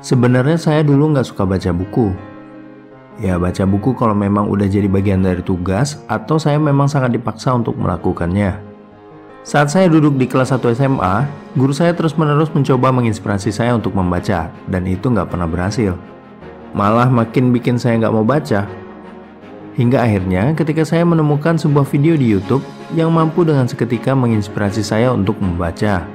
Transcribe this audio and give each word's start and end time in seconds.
Sebenarnya 0.00 0.56
saya 0.56 0.80
dulu 0.80 1.12
nggak 1.12 1.28
suka 1.28 1.44
baca 1.44 1.76
buku. 1.76 2.08
Ya 3.20 3.36
baca 3.36 3.68
buku 3.68 3.92
kalau 3.92 4.16
memang 4.16 4.48
udah 4.48 4.64
jadi 4.64 4.88
bagian 4.88 5.20
dari 5.20 5.44
tugas 5.44 6.00
atau 6.08 6.40
saya 6.40 6.56
memang 6.56 6.88
sangat 6.88 7.12
dipaksa 7.12 7.52
untuk 7.52 7.76
melakukannya. 7.76 8.56
Saat 9.44 9.68
saya 9.68 9.92
duduk 9.92 10.16
di 10.16 10.24
kelas 10.24 10.56
1 10.56 10.72
SMA, 10.72 11.28
guru 11.52 11.76
saya 11.76 11.92
terus-menerus 11.92 12.48
mencoba 12.56 12.88
menginspirasi 12.96 13.52
saya 13.52 13.76
untuk 13.76 13.92
membaca, 13.92 14.48
dan 14.72 14.88
itu 14.88 15.12
nggak 15.12 15.36
pernah 15.36 15.44
berhasil. 15.44 15.92
Malah 16.72 17.12
makin 17.12 17.52
bikin 17.52 17.76
saya 17.76 18.00
nggak 18.00 18.14
mau 18.16 18.24
baca. 18.24 18.64
Hingga 19.76 20.00
akhirnya 20.00 20.56
ketika 20.56 20.80
saya 20.88 21.04
menemukan 21.04 21.60
sebuah 21.60 21.84
video 21.84 22.16
di 22.16 22.24
YouTube 22.24 22.64
yang 22.96 23.12
mampu 23.12 23.44
dengan 23.44 23.68
seketika 23.68 24.16
menginspirasi 24.16 24.80
saya 24.80 25.12
untuk 25.12 25.36
membaca. 25.44 26.08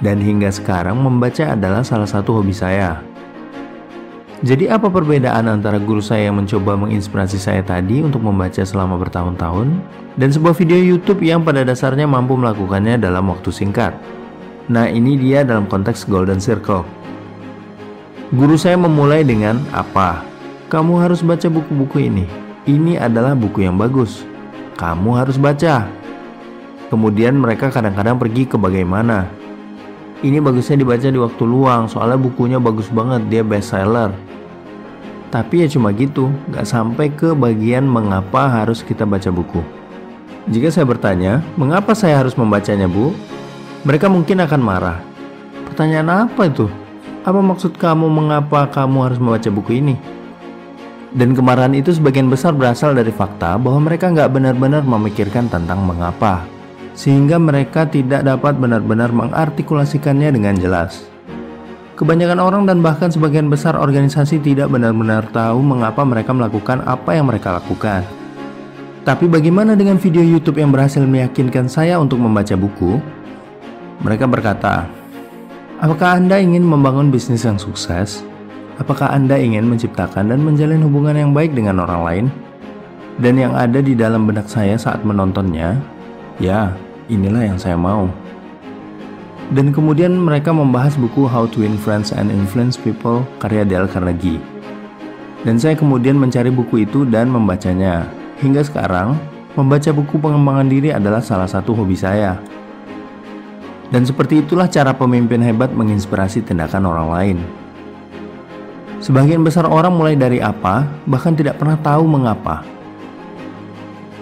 Dan 0.00 0.20
hingga 0.20 0.52
sekarang 0.52 1.00
membaca 1.00 1.56
adalah 1.56 1.80
salah 1.80 2.08
satu 2.08 2.40
hobi 2.40 2.52
saya. 2.52 3.00
Jadi 4.44 4.68
apa 4.68 4.92
perbedaan 4.92 5.48
antara 5.48 5.80
guru 5.80 6.04
saya 6.04 6.28
yang 6.28 6.36
mencoba 6.36 6.76
menginspirasi 6.76 7.40
saya 7.40 7.64
tadi 7.64 8.04
untuk 8.04 8.20
membaca 8.20 8.60
selama 8.60 9.00
bertahun-tahun 9.00 9.80
dan 10.20 10.28
sebuah 10.28 10.52
video 10.52 10.76
YouTube 10.76 11.24
yang 11.24 11.40
pada 11.40 11.64
dasarnya 11.64 12.04
mampu 12.04 12.36
melakukannya 12.36 13.00
dalam 13.00 13.32
waktu 13.32 13.48
singkat? 13.48 13.96
Nah, 14.68 14.92
ini 14.92 15.16
dia 15.16 15.40
dalam 15.40 15.64
konteks 15.64 16.04
Golden 16.04 16.36
Circle. 16.36 16.84
Guru 18.36 18.60
saya 18.60 18.76
memulai 18.76 19.24
dengan 19.24 19.62
apa? 19.72 20.20
Kamu 20.68 21.00
harus 21.00 21.24
baca 21.24 21.46
buku-buku 21.48 22.04
ini. 22.04 22.26
Ini 22.68 22.98
adalah 22.98 23.32
buku 23.32 23.64
yang 23.64 23.80
bagus. 23.80 24.26
Kamu 24.76 25.16
harus 25.16 25.40
baca. 25.40 25.88
Kemudian 26.92 27.38
mereka 27.38 27.72
kadang-kadang 27.72 28.18
pergi 28.20 28.44
ke 28.44 28.58
bagaimana 28.60 29.30
ini 30.24 30.40
bagusnya 30.40 30.80
dibaca 30.80 31.08
di 31.08 31.18
waktu 31.20 31.42
luang 31.44 31.90
soalnya 31.90 32.16
bukunya 32.16 32.56
bagus 32.56 32.88
banget 32.88 33.24
dia 33.28 33.42
best 33.44 33.74
seller 33.74 34.14
tapi 35.36 35.60
ya 35.60 35.68
cuma 35.68 35.90
gitu 35.90 36.30
gak 36.48 36.64
sampai 36.64 37.10
ke 37.10 37.34
bagian 37.34 37.84
mengapa 37.84 38.46
harus 38.46 38.80
kita 38.80 39.02
baca 39.02 39.28
buku. 39.28 39.60
Jika 40.46 40.70
saya 40.70 40.86
bertanya 40.86 41.42
mengapa 41.58 41.92
saya 41.92 42.22
harus 42.22 42.38
membacanya 42.38 42.86
bu? 42.86 43.10
Mereka 43.84 44.06
mungkin 44.06 44.40
akan 44.40 44.60
marah. 44.62 44.98
Pertanyaan 45.66 46.30
apa 46.30 46.46
itu? 46.46 46.70
Apa 47.26 47.42
maksud 47.42 47.74
kamu 47.74 48.06
mengapa 48.06 48.70
kamu 48.70 48.98
harus 49.02 49.18
membaca 49.18 49.50
buku 49.50 49.82
ini? 49.82 49.98
Dan 51.10 51.34
kemarahan 51.34 51.74
itu 51.74 51.90
sebagian 51.90 52.30
besar 52.30 52.54
berasal 52.54 52.94
dari 52.94 53.10
fakta 53.10 53.58
bahwa 53.58 53.90
mereka 53.90 54.08
nggak 54.08 54.30
benar-benar 54.30 54.88
memikirkan 54.88 55.52
tentang 55.52 55.82
mengapa 55.82 56.48
sehingga 56.96 57.36
mereka 57.36 57.84
tidak 57.84 58.24
dapat 58.24 58.56
benar-benar 58.56 59.12
mengartikulasikannya 59.12 60.32
dengan 60.32 60.56
jelas. 60.56 61.04
Kebanyakan 61.96 62.40
orang 62.40 62.62
dan 62.68 62.80
bahkan 62.84 63.08
sebagian 63.08 63.48
besar 63.48 63.76
organisasi 63.76 64.40
tidak 64.40 64.68
benar-benar 64.68 65.28
tahu 65.32 65.64
mengapa 65.64 66.04
mereka 66.04 66.32
melakukan 66.32 66.84
apa 66.84 67.16
yang 67.16 67.28
mereka 67.28 67.56
lakukan. 67.56 68.04
Tapi 69.06 69.30
bagaimana 69.30 69.78
dengan 69.78 69.96
video 69.96 70.20
YouTube 70.20 70.60
yang 70.60 70.74
berhasil 70.74 71.00
meyakinkan 71.00 71.70
saya 71.70 71.96
untuk 71.96 72.20
membaca 72.20 72.52
buku? 72.52 73.00
Mereka 74.04 74.28
berkata, 74.28 74.84
"Apakah 75.80 76.20
Anda 76.20 76.36
ingin 76.36 76.66
membangun 76.66 77.08
bisnis 77.08 77.48
yang 77.48 77.56
sukses? 77.56 78.20
Apakah 78.76 79.08
Anda 79.16 79.40
ingin 79.40 79.64
menciptakan 79.64 80.28
dan 80.28 80.44
menjalin 80.44 80.84
hubungan 80.84 81.16
yang 81.16 81.32
baik 81.32 81.56
dengan 81.56 81.80
orang 81.80 82.02
lain?" 82.04 82.26
Dan 83.16 83.40
yang 83.40 83.56
ada 83.56 83.80
di 83.80 83.96
dalam 83.96 84.28
benak 84.28 84.52
saya 84.52 84.76
saat 84.76 85.00
menontonnya, 85.00 85.80
ya, 86.36 86.76
inilah 87.06 87.42
yang 87.46 87.58
saya 87.58 87.78
mau. 87.78 88.10
Dan 89.54 89.70
kemudian 89.70 90.10
mereka 90.18 90.50
membahas 90.50 90.98
buku 90.98 91.22
How 91.30 91.46
to 91.54 91.62
Influence 91.62 92.10
and 92.10 92.34
Influence 92.34 92.74
People 92.74 93.22
karya 93.38 93.62
Dale 93.62 93.86
Carnegie. 93.86 94.42
Dan 95.46 95.62
saya 95.62 95.78
kemudian 95.78 96.18
mencari 96.18 96.50
buku 96.50 96.82
itu 96.82 97.06
dan 97.06 97.30
membacanya. 97.30 98.10
Hingga 98.42 98.66
sekarang, 98.66 99.14
membaca 99.54 99.94
buku 99.94 100.18
pengembangan 100.18 100.66
diri 100.66 100.90
adalah 100.90 101.22
salah 101.22 101.46
satu 101.46 101.78
hobi 101.78 101.94
saya. 101.94 102.42
Dan 103.94 104.02
seperti 104.02 104.42
itulah 104.42 104.66
cara 104.66 104.90
pemimpin 104.90 105.38
hebat 105.46 105.70
menginspirasi 105.70 106.42
tindakan 106.42 106.90
orang 106.90 107.08
lain. 107.14 107.38
Sebagian 108.98 109.46
besar 109.46 109.70
orang 109.70 109.94
mulai 109.94 110.18
dari 110.18 110.42
apa, 110.42 110.82
bahkan 111.06 111.38
tidak 111.38 111.62
pernah 111.62 111.78
tahu 111.78 112.02
mengapa. 112.02 112.66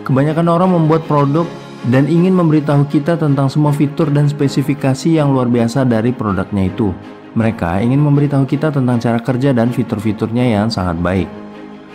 Kebanyakan 0.05 0.53
orang 0.53 0.69
membuat 0.77 1.09
produk 1.09 1.49
dan 1.93 2.09
ingin 2.09 2.33
memberitahu 2.33 2.89
kita 2.89 3.21
tentang 3.21 3.53
semua 3.53 3.75
fitur 3.75 4.09
dan 4.09 4.25
spesifikasi 4.25 5.21
yang 5.21 5.37
luar 5.37 5.53
biasa 5.53 5.85
dari 5.85 6.17
produknya 6.17 6.73
itu. 6.73 6.97
Mereka 7.35 7.83
ingin 7.83 8.01
memberitahu 8.01 8.47
kita 8.47 8.71
tentang 8.71 9.03
cara 9.03 9.19
kerja 9.19 9.51
dan 9.51 9.69
fitur-fiturnya 9.75 10.55
yang 10.55 10.71
sangat 10.71 10.97
baik. 11.03 11.29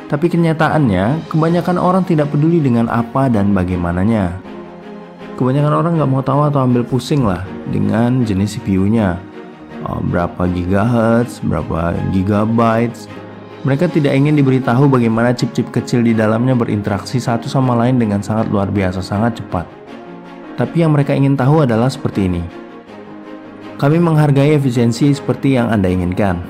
Tapi 0.10 0.26
kenyataannya, 0.26 1.32
kebanyakan 1.32 1.78
orang 1.80 2.04
tidak 2.04 2.30
peduli 2.34 2.60
dengan 2.60 2.92
apa 2.92 3.30
dan 3.32 3.56
bagaimananya. 3.56 4.36
Kebanyakan 5.40 5.74
orang 5.74 5.94
nggak 5.96 6.12
mau 6.12 6.20
tahu 6.26 6.42
atau 6.50 6.66
ambil 6.66 6.84
pusing 6.84 7.24
lah 7.24 7.48
dengan 7.72 8.28
jenis 8.28 8.60
CPU-nya. 8.60 9.16
Oh, 9.88 10.04
berapa 10.04 10.44
gigahertz, 10.52 11.40
berapa 11.40 11.96
gigabytes. 12.12 13.08
Mereka 13.64 13.88
tidak 13.96 14.12
ingin 14.12 14.36
diberitahu 14.36 14.92
bagaimana 14.92 15.32
chip-chip 15.32 15.72
kecil 15.72 16.04
di 16.04 16.12
dalamnya 16.12 16.52
berinteraksi 16.52 17.16
satu 17.16 17.48
sama 17.48 17.76
lain 17.80 17.96
dengan 17.96 18.20
sangat 18.20 18.52
luar 18.52 18.68
biasa, 18.68 19.00
sangat 19.00 19.40
cepat. 19.40 19.79
Tapi 20.60 20.84
yang 20.84 20.92
mereka 20.92 21.16
ingin 21.16 21.40
tahu 21.40 21.64
adalah 21.64 21.88
seperti 21.88 22.28
ini. 22.28 22.44
Kami 23.80 23.96
menghargai 23.96 24.60
efisiensi 24.60 25.08
seperti 25.16 25.56
yang 25.56 25.72
Anda 25.72 25.88
inginkan. 25.88 26.44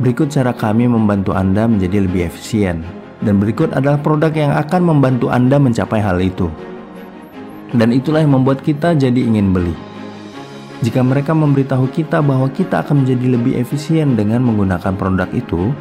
Berikut 0.00 0.32
cara 0.32 0.56
kami 0.56 0.88
membantu 0.88 1.36
Anda 1.36 1.68
menjadi 1.68 2.08
lebih 2.08 2.32
efisien. 2.32 2.80
Dan 3.20 3.44
berikut 3.44 3.76
adalah 3.76 4.00
produk 4.00 4.32
yang 4.32 4.56
akan 4.56 4.88
membantu 4.88 5.28
Anda 5.28 5.60
mencapai 5.60 6.00
hal 6.00 6.16
itu. 6.24 6.48
Dan 7.76 7.92
itulah 7.92 8.24
yang 8.24 8.40
membuat 8.40 8.64
kita 8.64 8.96
jadi 8.96 9.20
ingin 9.20 9.52
beli. 9.52 9.76
Jika 10.80 11.04
mereka 11.04 11.36
memberitahu 11.36 11.92
kita 11.92 12.24
bahwa 12.24 12.48
kita 12.48 12.80
akan 12.88 13.04
menjadi 13.04 13.36
lebih 13.36 13.52
efisien 13.60 14.16
dengan 14.16 14.40
menggunakan 14.48 14.96
produk 14.96 15.28
itu, 15.36 15.76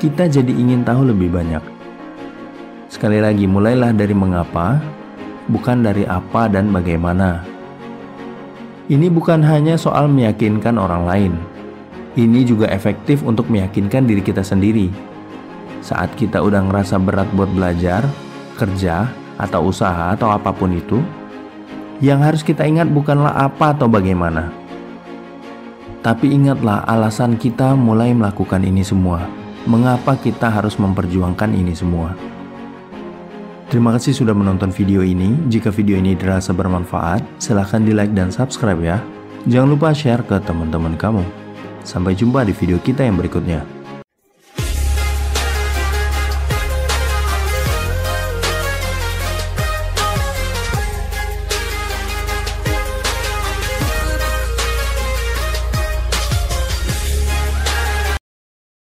kita 0.00 0.32
jadi 0.32 0.52
ingin 0.52 0.80
tahu 0.80 1.12
lebih 1.12 1.28
banyak. 1.28 1.60
Sekali 2.88 3.20
lagi, 3.20 3.44
mulailah 3.44 3.92
dari 3.92 4.16
mengapa, 4.16 4.80
bukan 5.48 5.84
dari 5.84 6.08
apa 6.08 6.48
dan 6.48 6.72
bagaimana. 6.72 7.44
Ini 8.84 9.08
bukan 9.08 9.40
hanya 9.40 9.80
soal 9.80 10.12
meyakinkan 10.12 10.76
orang 10.76 11.04
lain. 11.08 11.32
Ini 12.14 12.44
juga 12.44 12.68
efektif 12.68 13.24
untuk 13.24 13.48
meyakinkan 13.48 14.04
diri 14.04 14.20
kita 14.20 14.44
sendiri. 14.44 14.92
Saat 15.80 16.14
kita 16.20 16.40
udah 16.44 16.62
ngerasa 16.68 17.00
berat 17.00 17.28
buat 17.32 17.48
belajar, 17.50 18.04
kerja, 18.60 19.08
atau 19.34 19.72
usaha 19.72 20.14
atau 20.14 20.30
apa 20.30 20.54
pun 20.54 20.70
itu, 20.70 21.02
yang 21.98 22.22
harus 22.22 22.46
kita 22.46 22.62
ingat 22.68 22.86
bukanlah 22.86 23.34
apa 23.34 23.74
atau 23.74 23.90
bagaimana. 23.90 24.52
Tapi 26.04 26.28
ingatlah 26.36 26.84
alasan 26.84 27.40
kita 27.40 27.72
mulai 27.72 28.12
melakukan 28.12 28.60
ini 28.60 28.84
semua. 28.84 29.24
Mengapa 29.64 30.20
kita 30.20 30.52
harus 30.52 30.76
memperjuangkan 30.76 31.56
ini 31.56 31.72
semua? 31.72 32.12
Terima 33.74 33.90
kasih 33.90 34.14
sudah 34.14 34.30
menonton 34.38 34.70
video 34.70 35.02
ini. 35.02 35.34
Jika 35.50 35.74
video 35.74 35.98
ini 35.98 36.14
dirasa 36.14 36.54
bermanfaat, 36.54 37.42
silahkan 37.42 37.82
di 37.82 37.90
like 37.90 38.14
dan 38.14 38.30
subscribe 38.30 38.78
ya. 38.78 39.02
Jangan 39.50 39.74
lupa 39.74 39.90
share 39.90 40.22
ke 40.22 40.38
teman-teman 40.46 40.94
kamu. 40.94 41.26
Sampai 41.82 42.14
jumpa 42.14 42.46
di 42.46 42.54
video 42.54 42.78
kita 42.78 43.02
yang 43.02 43.18
berikutnya. 43.18 43.73